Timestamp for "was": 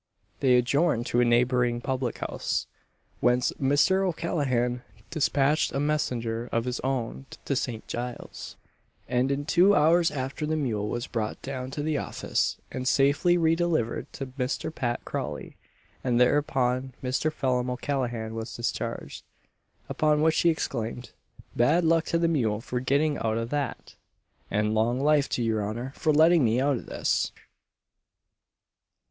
10.89-11.05, 18.33-18.55